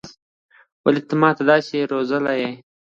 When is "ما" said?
1.21-1.29